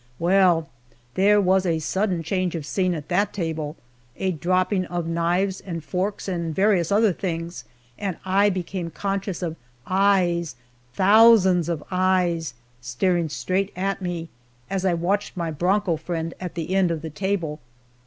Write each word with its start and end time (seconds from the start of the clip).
Well, 0.17 0.67
there 1.13 1.39
was 1.39 1.63
a 1.63 1.77
sudden 1.77 2.23
change 2.23 2.55
of 2.55 2.65
scene 2.65 2.95
at 2.95 3.07
that 3.09 3.31
table 3.33 3.75
a 4.17 4.31
dropping 4.31 4.85
of 4.85 5.05
knives 5.05 5.59
and 5.61 5.83
forks 5.83 6.27
and 6.27 6.55
various 6.55 6.91
other 6.91 7.13
things, 7.13 7.65
and 7.99 8.17
I 8.25 8.49
became 8.49 8.89
conscious 8.89 9.43
of 9.43 9.57
eyes 9.85 10.55
thousands 10.95 11.69
of 11.69 11.83
eyes 11.91 12.55
staring 12.81 13.29
straight 13.29 13.71
at 13.75 14.01
me, 14.01 14.29
as 14.71 14.85
I 14.85 14.95
watched 14.95 15.37
my 15.37 15.51
bronco 15.51 15.97
friend 15.97 16.33
at 16.39 16.55
the 16.55 16.73
end 16.73 16.89
of 16.89 17.03
the 17.03 17.11
table. 17.11 17.59